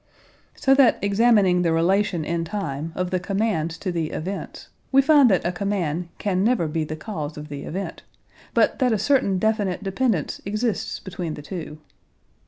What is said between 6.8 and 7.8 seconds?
the cause of the